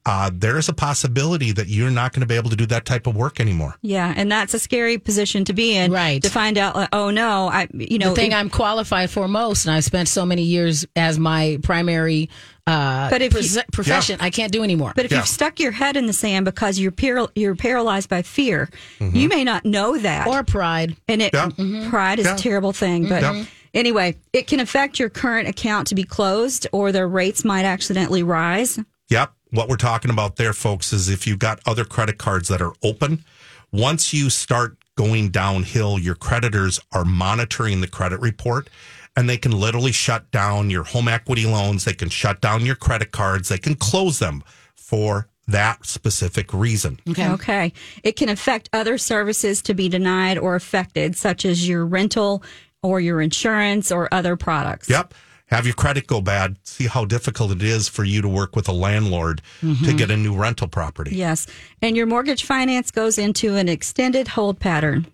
[0.06, 2.84] Uh, there is a possibility that you're not going to be able to do that
[2.86, 3.74] type of work anymore.
[3.82, 5.92] Yeah, and that's a scary position to be in.
[5.92, 6.22] Right.
[6.22, 9.28] To find out, like, oh no, I, you know, the thing if- I'm qualified for
[9.28, 12.30] most, and I spent so many years as my primary
[12.66, 14.92] uh, But if you- pres- profession, I can't do anymore.
[14.94, 15.18] But if Yeah.
[15.18, 18.68] you've stuck your head in the sand because you're par- you're paralyzed by fear,
[19.00, 20.26] you may not know that.
[20.28, 20.96] or pride.
[21.08, 21.48] and it Yeah.
[21.88, 22.34] pride is Yeah.
[22.34, 23.08] a terrible thing.
[23.08, 23.44] But Yeah.
[23.74, 28.22] anyway, it can affect your current account to be closed, or their rates might accidentally
[28.22, 28.78] rise.
[29.08, 29.32] Yep.
[29.50, 32.72] What we're talking about there, folks, is if you've got other credit cards that are
[32.82, 33.24] open,
[33.72, 38.68] once you start going downhill, your creditors are monitoring the credit report
[39.16, 41.84] and they can literally shut down your home equity loans.
[41.84, 43.48] They can shut down your credit cards.
[43.48, 44.44] They can close them
[44.76, 47.00] for that specific reason.
[47.08, 47.28] Okay.
[47.30, 47.72] Okay.
[48.04, 52.42] It can affect other services to be denied or affected, such as your rental
[52.82, 54.88] or your insurance or other products.
[54.88, 55.12] Yep.
[55.50, 56.56] Have your credit go bad.
[56.62, 60.16] See how difficult it is for you to work with a landlord to get a
[60.16, 61.16] new rental property.
[61.16, 61.46] Yes.
[61.82, 65.06] And your mortgage finance goes into an extended hold pattern.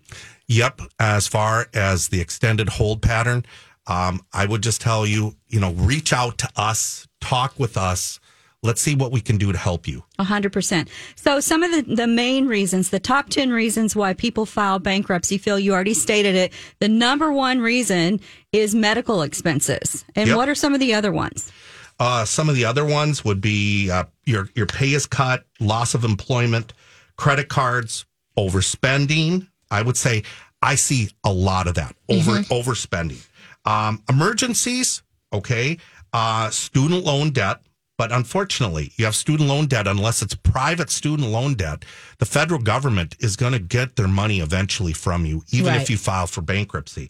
[0.47, 0.81] Yep.
[0.99, 3.45] As far as the extended hold pattern,
[3.87, 8.19] um, I would just tell you, you know, reach out to us, talk with us.
[8.63, 10.03] Let's see what we can do to help you.
[10.17, 10.89] A hundred percent.
[11.15, 15.37] So some of the, the main reasons, the top 10 reasons why people file bankruptcy,
[15.37, 16.53] Phil, you already stated it.
[16.79, 18.19] The number one reason
[18.51, 20.03] is medical expenses.
[20.15, 20.37] And Yep.
[20.37, 21.51] what are some of the other ones?
[21.99, 25.93] Uh, some of the other ones would be uh, your your pay is cut, loss
[25.93, 26.73] of employment,
[27.15, 28.05] credit cards,
[28.37, 29.47] overspending.
[29.69, 30.23] I would say
[30.61, 33.25] I see a lot of that over overspending.
[33.65, 35.01] Um, emergencies,
[35.33, 35.77] okay,
[36.13, 37.61] uh, student loan debt.
[37.97, 41.83] But unfortunately, you have student loan debt unless it's private student loan debt.
[42.19, 45.81] The federal government is going to get their money eventually from you, even Right.
[45.81, 47.09] if you file for bankruptcy.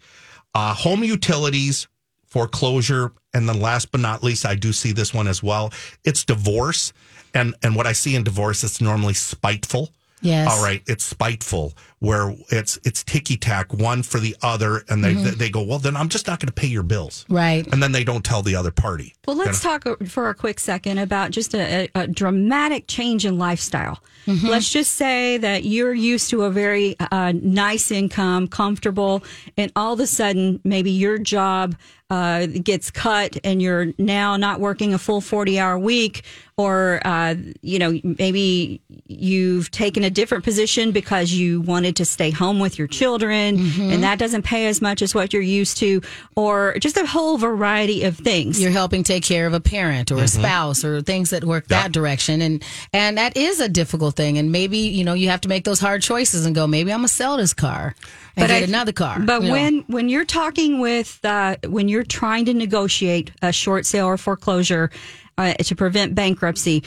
[0.55, 1.87] Uh, home utilities,
[2.25, 5.73] foreclosure, and then last but not least, I do see this one as well.
[6.05, 6.93] It's divorce,
[7.33, 9.89] and and what I see in divorce, it's normally spiteful.
[10.21, 10.49] Yes.
[10.49, 15.13] All right, it's spiteful where it's it's ticky tack one for the other, and they
[15.13, 17.65] they go, well, then I'm just not going to pay your bills, Right.
[17.71, 19.15] and then they don't tell the other party.
[19.27, 23.37] Well, let's talk for a quick second about just a, a, a dramatic change in
[23.37, 23.99] lifestyle.
[24.27, 29.23] Let's just say that you're used to a very uh, nice income, comfortable,
[29.55, 31.77] and all of a sudden, maybe your job
[32.09, 36.23] uh, gets cut and you're now not working a full 40 hour week,
[36.57, 42.31] or, uh, you know, maybe you've taken a different position because you wanted to stay
[42.31, 46.01] home with your children and that doesn't pay as much as what you're used to,
[46.35, 48.61] or just a whole variety of things.
[48.61, 51.91] You're helping take care of a parent or a spouse or things that work that
[51.91, 54.37] direction, and and that is a difficult thing.
[54.37, 56.67] And maybe you know you have to make those hard choices and go.
[56.67, 57.95] Maybe I'm gonna sell this car
[58.35, 59.19] and get I- another car.
[59.19, 59.53] But you know.
[59.53, 64.17] when when you're talking with uh, when you're trying to negotiate a short sale or
[64.17, 64.91] foreclosure
[65.37, 66.83] uh, to prevent bankruptcy,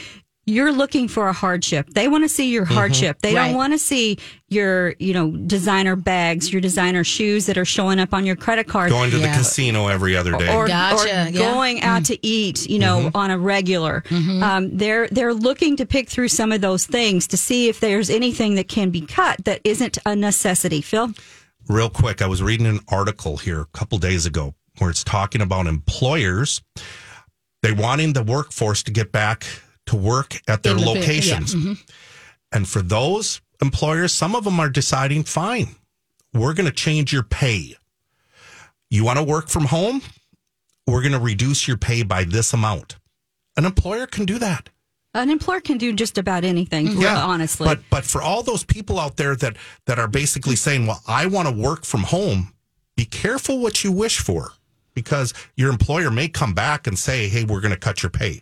[0.51, 1.89] you're looking for a hardship.
[1.93, 3.17] They want to see your hardship.
[3.21, 3.47] They Right.
[3.47, 4.17] don't want to see
[4.49, 8.67] your you know designer bags, your designer shoes that are showing up on your credit
[8.67, 8.89] card.
[8.91, 9.31] Going to Yeah.
[9.31, 10.53] the casino every other day.
[10.53, 11.27] or, Gotcha, or yeah.
[11.27, 11.37] Mm-hmm.
[11.37, 14.03] going out to eat, you know, on a regular.
[14.11, 18.09] Um, they're they're looking to pick through some of those things to see if there's
[18.09, 20.81] anything that can be cut that isn't a necessity.
[20.81, 21.11] Phil,
[21.67, 25.41] real quick, I was reading an article here a couple days ago where it's talking
[25.41, 26.61] about employers
[27.61, 29.45] they wanting the workforce to get back
[29.87, 31.55] to work at their big- yeah, locations.
[31.55, 31.73] Mm-hmm.
[32.51, 35.75] And for those employers, some of them are deciding, fine,
[36.33, 37.75] we're going to change your pay.
[38.89, 40.01] You want to work from home?
[40.87, 42.97] We're going to reduce your pay by this amount.
[43.55, 44.69] An employer can do that.
[45.13, 46.87] an employer can do just about anything.
[46.87, 47.03] Mm-hmm.
[47.29, 47.67] honestly.
[47.67, 51.25] But but for all those people out there that that are basically saying, "Well, I
[51.25, 52.53] want to work from home,"
[52.95, 54.53] be careful what you wish for.
[54.93, 58.41] because your employer may come back and say, "Hey, we're going to cut your pay."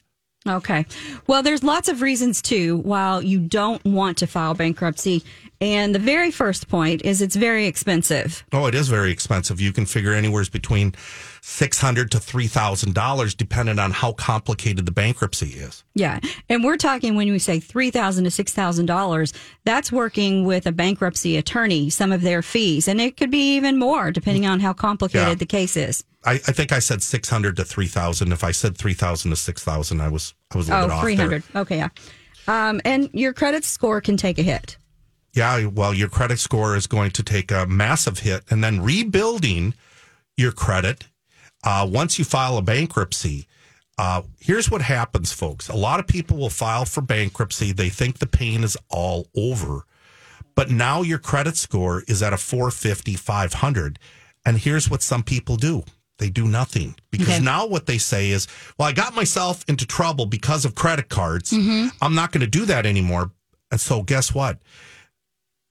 [0.49, 0.85] Okay.
[1.27, 5.23] Well, there's lots of reasons too while you don't want to file bankruptcy.
[5.61, 8.45] And the very first point is it's very expensive.
[8.53, 9.59] Oh, it is very expensive.
[9.59, 10.95] You can figure anywhere between
[11.41, 15.83] six hundred to three thousand dollars, depending on how complicated the bankruptcy is.
[15.95, 16.19] Yeah.
[16.47, 19.33] And we're talking when we say three thousand to six thousand dollars,
[19.65, 22.87] that's working with a bankruptcy attorney, some of their fees.
[22.87, 25.33] And it could be even more depending on how complicated Yeah.
[25.35, 26.05] the case is.
[26.23, 28.31] I, I think I said six hundred to three thousand.
[28.31, 30.93] If I said three thousand to six thousand, I was I was a little bit
[30.93, 31.25] Oh, off three there.
[31.25, 31.43] hundred.
[31.53, 31.89] Okay, yeah.
[32.47, 34.77] Um, and your credit score can take a hit.
[35.33, 39.73] Yeah, well, your credit score is going to take a massive hit, and then rebuilding
[40.37, 41.05] your credit
[41.63, 43.47] uh, once you file a bankruptcy.
[43.97, 45.67] Uh, here's what happens, folks.
[45.67, 47.71] A lot of people will file for bankruptcy.
[47.73, 49.85] They think the pain is all over,
[50.55, 53.99] but now your credit score is at a 450, 500.
[54.45, 55.83] And here's what some people do
[56.17, 57.39] they do nothing because Okay.
[57.43, 61.53] now what they say is, well, I got myself into trouble because of credit cards.
[61.53, 63.31] I'm not going to do that anymore.
[63.71, 64.59] And so, guess what?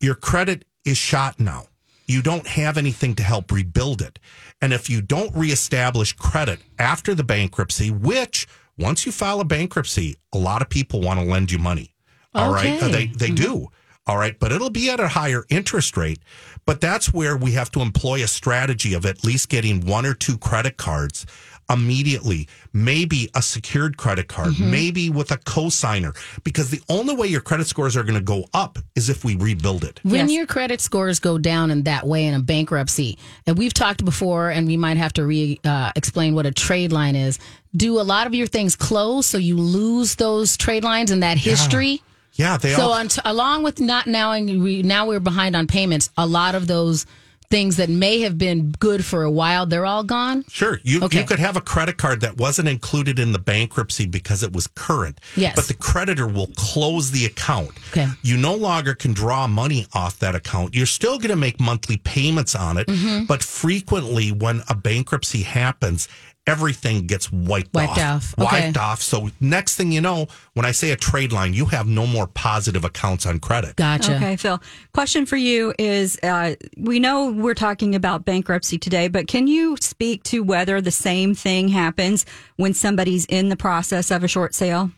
[0.01, 1.67] Your credit is shot now.
[2.07, 4.19] You don't have anything to help rebuild it.
[4.63, 10.17] And if you don't reestablish credit after the bankruptcy, which once you file a bankruptcy,
[10.33, 11.95] a lot of people want to lend you money.
[12.35, 12.87] All right, Okay.
[12.87, 13.35] Uh, they they mm-hmm.
[13.35, 13.69] do.
[14.07, 16.21] All right, but it'll be at a higher interest rate.
[16.65, 20.15] But that's where we have to employ a strategy of at least getting one or
[20.15, 21.27] two credit cards
[21.71, 24.71] immediately, maybe a secured credit card, Mm-hmm.
[24.71, 28.45] maybe with a cosigner, because the only way your credit scores are going to go
[28.55, 30.01] up is if we rebuild it.
[30.03, 30.31] When Yes.
[30.33, 34.51] your credit scores go down in that way in a bankruptcy, and we've talked before,
[34.51, 37.39] and we might have to re uh, explain what a trade line is.
[37.77, 41.37] Do a lot of your things close so you lose those trade lines and that
[41.37, 42.03] history?
[42.33, 42.93] Yeah, they So, all.
[42.93, 46.09] on along with not now, we, now we're behind on payments.
[46.17, 47.05] A lot of those
[47.51, 50.45] things that may have been good for a while, they're all gone.
[50.49, 51.21] Sure, you Okay.
[51.21, 54.67] you could have a credit card that wasn't included in the bankruptcy because it was
[54.67, 55.19] current.
[55.37, 55.57] Yes.
[55.57, 57.71] But the creditor will close the account.
[57.91, 58.07] Okay.
[58.23, 60.75] You no longer can draw money off that account.
[60.75, 63.25] You're still going to make monthly payments on it, Mm-hmm.
[63.25, 66.09] but frequently when a bankruptcy happens,
[66.49, 68.35] everything gets wiped, Wiped off.
[68.39, 68.67] Okay.
[68.67, 69.03] Wiped off.
[69.03, 72.27] So next thing you know, when I say a trade line, you have no more
[72.27, 73.77] positive accounts on credit.
[73.77, 74.17] Gotcha.
[74.17, 74.61] Okay, Phil.
[74.93, 79.77] Question for you is uh, we know we're talking about bankruptcy today, but can you
[79.81, 82.25] speak to whether the same thing happens
[82.57, 84.91] when somebody's in the process of a short sale?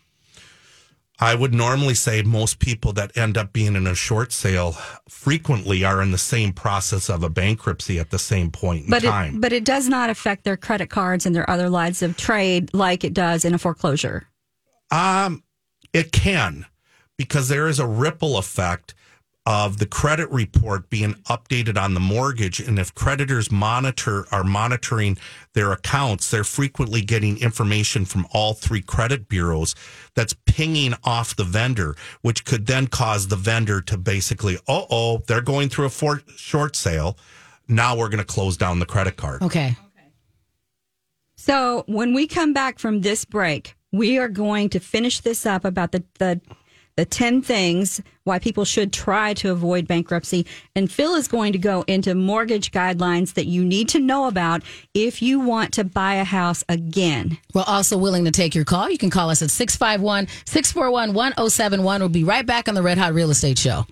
[1.23, 4.73] I would normally say most people that end up being in a short sale
[5.09, 9.03] frequently are in the same process of a bankruptcy at the same point in But
[9.03, 9.35] time.
[9.37, 12.73] it, but it does not affect their credit cards and their other lines of trade
[12.73, 14.27] like it does in a foreclosure.
[14.91, 15.43] um,
[15.93, 16.67] it can
[17.19, 18.95] because there is a ripple effect
[19.51, 25.19] of the credit report being updated on the mortgage, and if creditors monitor are monitoring
[25.55, 29.75] their accounts, they're frequently getting information from all three credit bureaus
[30.15, 35.19] that's pinging off the vendor, which could then cause the vendor to basically, oh, oh,
[35.27, 37.19] they're going through a for- short sale.
[37.67, 39.43] Now we're going to close down the credit card.
[39.43, 39.77] Okay.
[41.35, 45.65] So when we come back from this break, we are going to finish this up
[45.65, 46.41] about the the
[46.97, 50.47] the 10 things why people should try to avoid bankruptcy.
[50.77, 54.63] And Phil is going to go into mortgage guidelines that you need to know about
[54.95, 57.39] if you want to buy a house again.
[57.55, 58.91] We're also willing to take your call.
[58.91, 62.01] You can call us at 651 641 1071.
[62.01, 63.87] We'll be right back on the Red Hot Real Estate Show.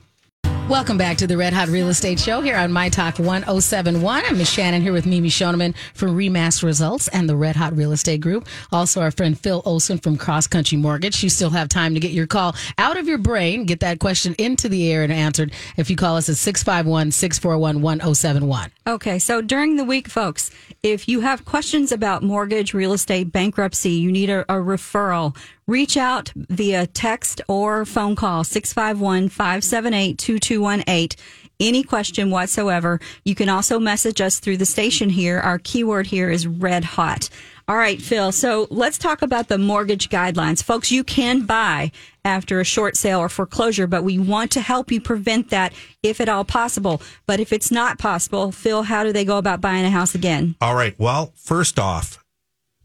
[0.69, 4.25] Welcome back to the Red Hot Real Estate Show here on My Talk 1071.
[4.27, 7.91] I'm Miss Shannon here with Mimi Shoneman from Remax Results and the Red Hot Real
[7.91, 8.47] Estate Group.
[8.71, 11.25] Also, our friend Phil Olson from Cross Country Mortgage.
[11.25, 14.35] You still have time to get your call out of your brain, get that question
[14.37, 18.71] into the air and answered if you call us at 651 641 1071.
[18.87, 20.51] Okay, so during the week, folks,
[20.83, 25.35] if you have questions about mortgage, real estate, bankruptcy, you need a, a referral,
[25.69, 31.25] reach out via text or phone call 651 578 2218.
[31.61, 33.01] Any question whatsoever.
[33.25, 35.39] You can also message us through the station here.
[35.41, 37.29] Our keyword here is red hot.
[37.67, 38.33] All right, Phil.
[38.33, 40.63] So let's talk about the mortgage guidelines.
[40.63, 41.93] Folks, you can buy
[42.25, 46.21] after a short sale or foreclosure, but we want to help you prevent that if
[46.21, 47.03] at all possible.
[47.27, 50.55] But if it's not possible, Phil, how do they go about buying a house again?
[50.63, 50.99] All right.
[50.99, 52.25] Well, first off,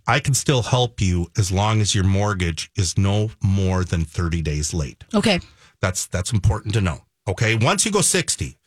[0.08, 4.42] I can still help you as long as your mortgage is no more than 30
[4.42, 5.04] days late.
[5.14, 5.40] Okay.
[5.82, 7.04] That's that's important to know.
[7.28, 7.56] Okay.
[7.56, 8.58] Once you go 60,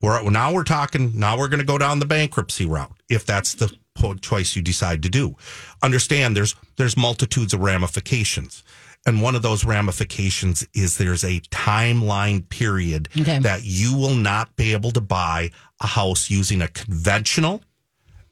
[0.00, 3.54] we're now we're talking now we're going to go down the bankruptcy route if that's
[3.54, 3.72] the
[4.20, 5.36] choice you decide to do.
[5.82, 8.62] Understand there's there's multitudes of ramifications.
[9.06, 13.38] And one of those ramifications is there's a timeline period Okay.
[13.40, 17.62] that you will not be able to buy a house using a conventional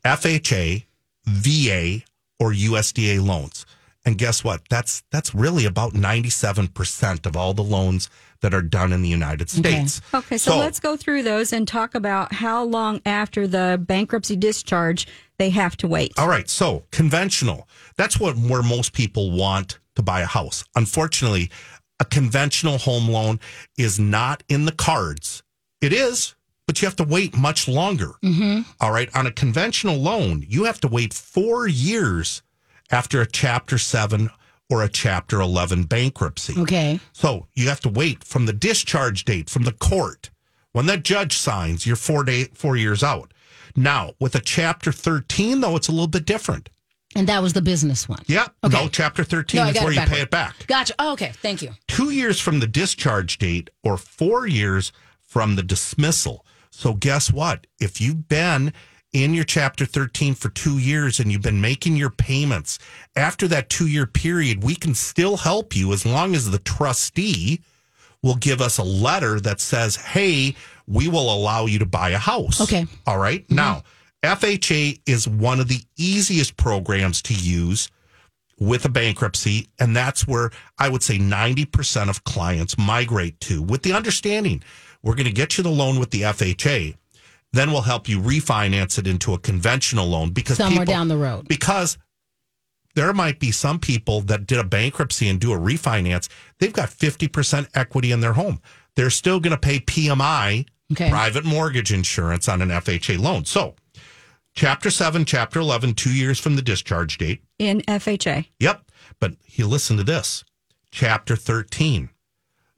[0.04, 0.84] FHA
[1.26, 2.02] VA
[2.42, 3.64] or USDA loans.
[4.04, 4.62] And guess what?
[4.68, 9.48] That's that's really about 97% of all the loans that are done in the United
[9.48, 10.00] States.
[10.12, 15.06] Okay, so, let's go through those and talk about how long after the bankruptcy discharge
[15.38, 16.12] they have to wait.
[16.18, 17.68] All right, so conventional.
[17.96, 20.64] That's what where most people want to buy a house.
[20.74, 21.48] Unfortunately,
[22.00, 23.38] a conventional home loan
[23.78, 25.44] is not in the cards.
[25.80, 26.34] It is,
[26.66, 28.12] but you have to wait much longer.
[28.22, 28.62] Mm-hmm.
[28.80, 32.42] All right, on a conventional loan, you have to wait 4 years
[32.90, 34.30] after a chapter 7
[34.70, 36.54] or a chapter 11 bankruptcy.
[36.58, 37.00] Okay.
[37.12, 40.30] So you have to wait from the discharge date from the court.
[40.72, 43.34] When that judge signs, you're four day four years out.
[43.76, 46.70] Now, with a chapter 13, though, it's a little bit different.
[47.14, 48.22] And that was the business one.
[48.26, 48.54] Yep.
[48.64, 48.82] Okay.
[48.82, 50.66] No, chapter 13 No, is where you pay it back.
[50.66, 50.94] Gotcha.
[50.98, 51.32] Oh, okay.
[51.42, 51.72] Thank you.
[51.86, 56.46] Two years from the discharge date or four years from the dismissal.
[56.72, 57.66] So guess what?
[57.78, 58.72] If you've been
[59.12, 62.78] in your chapter 13 for two years and you've been making your payments
[63.14, 67.60] after that two year period, we can still help you as long as the trustee
[68.22, 70.54] will give us a letter that says, hey,
[70.86, 72.60] we will allow you to buy a house.
[72.60, 72.86] Okay.
[73.06, 73.44] All right?
[73.44, 73.54] Mm-hmm.
[73.56, 73.82] Now,
[74.22, 77.90] FHA is one of the easiest programs to use
[78.58, 79.68] with a bankruptcy.
[79.78, 84.62] And that's where I would say 90% of clients migrate to with the understanding
[85.02, 86.96] we're going to get you the loan with the FHA.
[87.52, 91.18] Then we'll help you refinance it into a conventional loan because Somewhere people- down the
[91.18, 91.48] road.
[91.48, 91.98] Because
[92.94, 96.28] there might be some people that did a bankruptcy and do a refinance.
[96.58, 98.60] They've got 50% equity in their home.
[98.96, 101.08] They're still going to pay PMI, Okay.
[101.08, 103.46] private mortgage insurance on an FHA loan.
[103.46, 103.76] So,
[104.54, 107.42] chapter 7, chapter 11, two years from the discharge date.
[107.58, 108.46] In FHA.
[108.60, 108.82] Yep.
[109.18, 110.44] But he listened to this.
[110.90, 112.10] Chapter 13.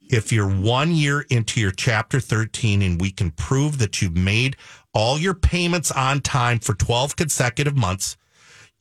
[0.09, 4.55] If you're one year into your chapter 13 and we can prove that you've made
[4.93, 8.17] all your payments on time for 12 consecutive months,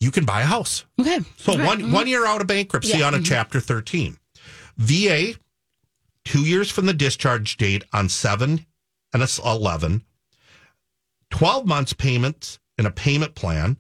[0.00, 0.84] you can buy a house.
[1.00, 1.20] Okay.
[1.36, 2.06] So one one mm-hmm.
[2.08, 3.06] year out of bankruptcy Yeah.
[3.06, 3.24] on a mm-hmm.
[3.24, 4.18] chapter 13.
[4.76, 5.34] VA,
[6.24, 8.66] two years from the discharge date on 7
[9.12, 10.04] and a s- 11.
[11.30, 13.76] 12 months payments in a payment plan.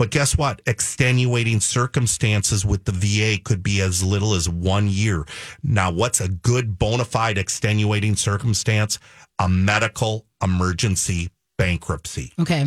[0.00, 0.62] But guess what?
[0.64, 5.26] Extenuating circumstances with the VA could be as little as one year.
[5.62, 8.98] Now, what's a good bona fide extenuating circumstance?
[9.38, 11.28] A medical emergency
[11.58, 12.32] bankruptcy.
[12.40, 12.64] Okay.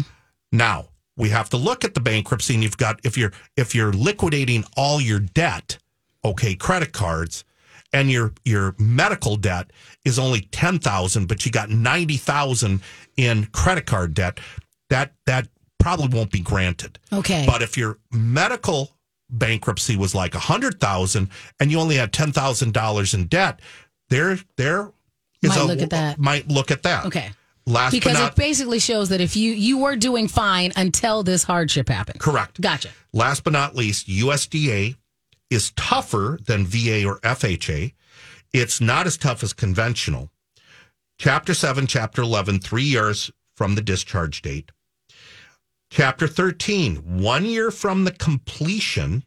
[0.52, 3.94] Now we have to look at the bankruptcy, and you've got if you're if you're
[3.94, 5.80] liquidating all your debt,
[6.24, 7.46] okay, credit cards,
[7.92, 9.72] and your your medical debt
[10.06, 12.82] is only ten thousand, but you got ninety thousand
[13.18, 14.40] in credit card debt.
[14.92, 15.48] That that
[15.84, 16.98] probably won't be granted.
[17.12, 17.44] Okay.
[17.46, 18.92] But if your medical
[19.30, 21.30] bankruptcy was like a hundred thousand
[21.60, 23.60] and you only had ten thousand dollars in debt,
[24.10, 24.92] there there
[25.42, 26.18] is Might a look at that.
[26.20, 27.06] might look at that.
[27.06, 27.32] Okay.
[27.66, 31.24] Last Because but not it basically shows that if you you were doing fine until
[31.24, 32.20] this hardship happened.
[32.20, 32.60] correct.
[32.62, 32.90] Gotcha.
[33.14, 34.96] Last but not least, USDA
[35.50, 37.94] is tougher than VA or FHA.
[38.54, 40.30] It's not as tough as conventional.
[41.20, 44.72] Chapter 7, Chapter 11, three years from the discharge date.
[45.94, 49.24] Chapter 13, one year from the completion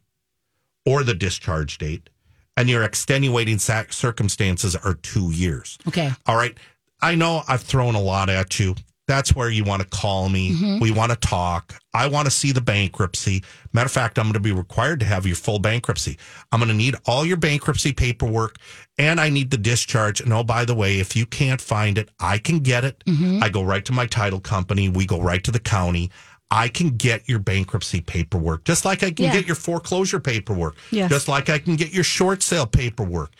[0.85, 2.09] or the discharge date.
[2.57, 5.77] And your extenuating sac- circumstances are two years.
[5.87, 6.11] Okay.
[6.25, 6.57] All right.
[7.01, 8.75] I know I've thrown a lot at you.
[9.07, 10.51] That's where you want to call me.
[10.51, 10.79] Mm-hmm.
[10.79, 11.79] We want to talk.
[11.93, 13.45] I want to see the bankruptcy.
[13.71, 16.17] Matter of fact, I'm going to be required to have your full bankruptcy.
[16.51, 18.57] I'm going to need all your bankruptcy paperwork
[18.97, 20.19] and I need the discharge.
[20.19, 23.01] And oh, by the way, if you can't find it, I can get it.
[23.05, 23.41] Mm-hmm.
[23.41, 24.89] I go right to my title company.
[24.89, 26.11] We go right to the county.
[26.49, 29.33] I can get your bankruptcy paperwork just like I can Yeah.
[29.33, 30.75] get your foreclosure paperwork.
[30.91, 31.09] Yes.
[31.09, 33.31] Just like I can get your short sale paperwork.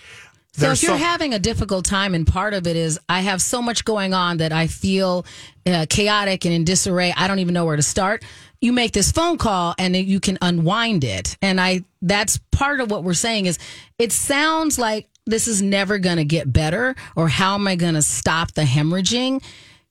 [0.54, 3.42] So if you're some- having a difficult time, and part of it is I have
[3.44, 5.24] so much going on that I feel
[5.68, 8.24] uh, chaotic and in disarray, I don't even know where to start.
[8.60, 12.90] You make this phone call and you can unwind it, and I that's part of
[12.90, 13.60] what we're saying is
[14.00, 17.94] it sounds like this is never going to get better, or how am I going
[17.94, 19.44] to stop the hemorrhaging?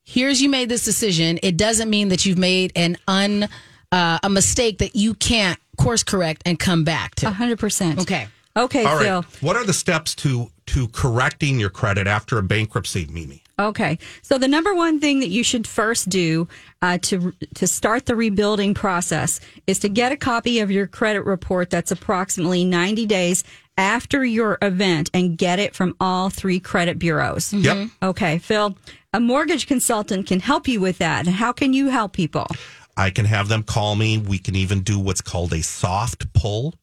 [0.08, 1.40] Here's you made this decision.
[1.42, 3.48] It doesn't mean that you've made an un
[3.90, 7.26] uh, a mistake that you can't course correct and come back to.
[7.26, 8.00] 100%.
[8.00, 8.28] Okay.
[8.56, 9.04] Okay, All right.
[9.04, 9.24] Phil.
[9.40, 13.42] What are the steps to to correcting your credit after a bankruptcy, Mimi?
[13.58, 16.48] Okay, so the number one thing that you should first do
[16.80, 21.22] uh, to to start the rebuilding process is to get a copy of your credit
[21.22, 23.44] report that's approximately ninety days
[23.76, 27.52] after your event, and get it from all three credit bureaus.
[27.52, 27.88] Yep.
[28.02, 28.76] Okay, Phil,
[29.16, 31.26] a mortgage consultant can help you with that.
[31.26, 32.46] How can you help people?
[32.98, 34.18] I can have them call me.
[34.18, 36.74] We can even do what's called a soft pull,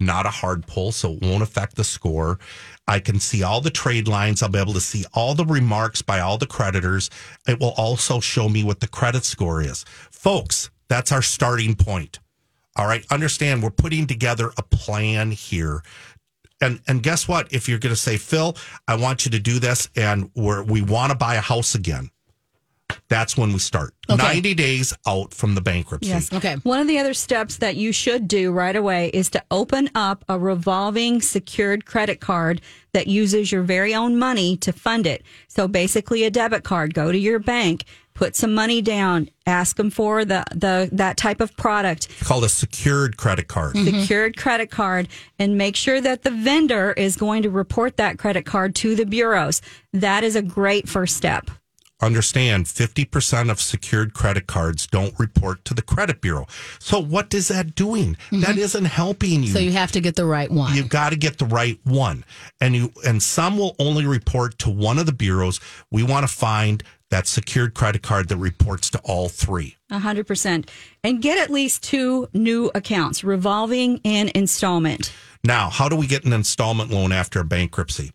[0.00, 2.38] not a hard pull, so it won't affect the score.
[2.88, 4.42] I can see all the trade lines.
[4.42, 7.10] I'll be able to see all the remarks by all the creditors.
[7.46, 9.84] It will also show me what the credit score is.
[10.10, 12.20] Folks, that's our starting point.
[12.76, 13.04] All right.
[13.10, 15.82] Understand we're putting together a plan here.
[16.62, 17.52] And and guess what?
[17.52, 18.56] If you're going to say, Phil,
[18.88, 22.10] I want you to do this and we're, we want to buy a house again,
[23.08, 23.94] that's when we start.
[24.08, 24.22] Okay.
[24.22, 26.08] 90 days out from the bankruptcy.
[26.08, 26.32] Yes.
[26.32, 26.56] Okay.
[26.62, 30.24] One of the other steps that you should do right away is to open up
[30.28, 32.60] a revolving secured credit card
[32.92, 35.22] that uses your very own money to fund it.
[35.48, 36.94] So basically a debit card.
[36.94, 37.84] Go to your bank,
[38.14, 42.48] put some money down, ask them for the, the that type of product, Called a
[42.48, 43.74] secured credit card.
[43.74, 44.00] Mm-hmm.
[44.00, 45.08] secured credit card,
[45.38, 49.04] and make sure that the vendor is going to report that credit card to the
[49.06, 49.60] bureaus.
[49.92, 51.50] That is a great first step.
[52.00, 56.46] understand 50% of secured credit cards don't report to the credit bureau.
[56.80, 58.14] So what is that doing?
[58.14, 58.40] Mm-hmm.
[58.40, 59.50] That isn't helping you.
[59.52, 60.74] So you have to get the right one.
[60.74, 62.24] You've got to get the right one.
[62.60, 65.60] And you and some will only report to one of the bureaus.
[65.92, 66.82] We want to find
[67.12, 69.76] that secured credit card that reports to all three.
[69.90, 70.70] A hundred percent.
[71.04, 75.12] And get at least two new accounts, revolving and installment.
[75.44, 78.12] Now, how do we get an installment loan after a bankruptcy?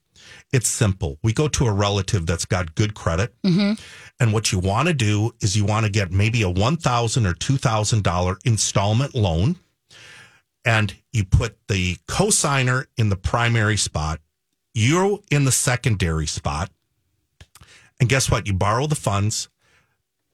[0.51, 1.19] It's simple.
[1.21, 3.39] We go to a relative that's got good credit.
[3.43, 3.73] Mm-hmm.
[4.19, 7.33] And what you want to do is you want to get maybe a 1,000 or
[7.33, 9.57] $2,000 installment loan.
[10.65, 14.21] And you put the cosigner in the primary spot,
[14.73, 16.71] you in the secondary spot.
[17.99, 18.47] And guess what?
[18.47, 19.49] You borrow the funds.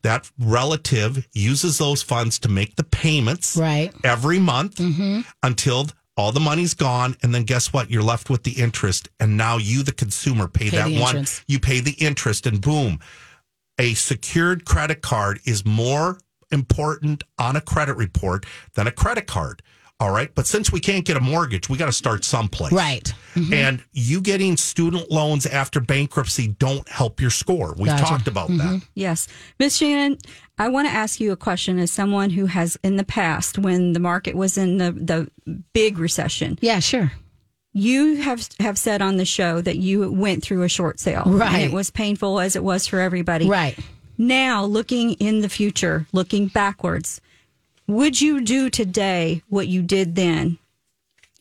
[0.01, 3.93] That relative uses those funds to make the payments Right.
[4.03, 5.21] every month mm-hmm.
[5.41, 5.87] until
[6.17, 7.15] all the money's gone.
[7.23, 7.89] And then guess what?
[7.89, 9.07] You're left with the interest.
[9.19, 11.15] And now you, the consumer, pay, Pay that one.
[11.15, 11.43] interest.
[11.47, 12.99] You pay the interest, and boom.
[13.79, 16.19] A secured credit card is more
[16.51, 18.45] important on a credit report
[18.75, 19.61] than a credit card.
[20.03, 20.33] All right.
[20.35, 22.73] But since we can't get a mortgage, we got to start someplace.
[22.73, 23.13] Right.
[23.35, 23.53] Mm-hmm.
[23.53, 27.73] And you getting student loans after bankruptcy don't help your score.
[27.77, 28.03] We've Gotcha.
[28.03, 28.57] talked about that.
[28.57, 28.77] Mm-hmm.
[28.95, 29.29] Yes.
[29.59, 30.17] Miss Shannon,
[30.57, 33.93] I want to ask you a question as someone who has in the past, when
[33.93, 37.13] the market was in the, the big recession, Yeah, sure.
[37.71, 41.23] you have have said on the show that you went through a short sale.
[41.25, 41.53] Right.
[41.53, 43.47] And it was painful as it was for everybody.
[43.47, 43.79] Right.
[44.17, 47.19] Now, looking in the future, looking backwards,
[47.87, 50.57] would you do today what you did then?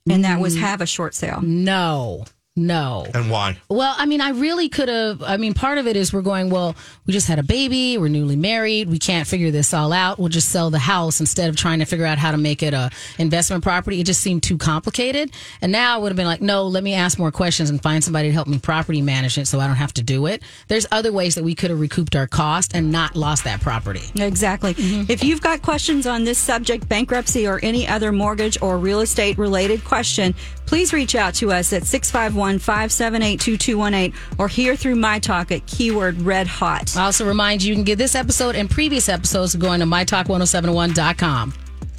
[0.09, 0.61] And that was mm.
[0.61, 1.40] have a short sale.
[1.43, 2.24] No.
[2.55, 3.07] No.
[3.14, 3.57] And why?
[3.70, 5.22] Well, I mean, I really could have.
[5.22, 6.76] I mean, part of it is we're going, well,
[7.07, 10.18] we just had a baby, we're newly married, we can't figure this all out.
[10.18, 12.74] We'll just sell the house instead of trying to figure out how to make it
[12.74, 14.00] a investment property.
[14.00, 15.32] It just seemed too complicated.
[15.62, 18.05] And now I would have been like, no, let me ask more questions and find
[18.05, 20.42] somebody to help me property manage it so I don't have to do it.
[20.68, 24.11] There's other ways that we could have recouped our cost and not lost that property.
[24.16, 24.74] Exactly.
[24.74, 25.11] Mm-hmm.
[25.11, 29.38] If you've got questions on this subject, bankruptcy, or any other mortgage or real estate
[29.38, 30.34] related question,
[30.66, 35.66] please reach out to us at 651 578 2218 or here through My Talk at
[35.66, 36.97] keyword red hot.
[36.97, 41.55] I also remind you, you can get this episode and previous episodes going to mytalk1071.com.